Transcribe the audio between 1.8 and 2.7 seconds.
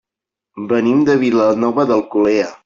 d'Alcolea.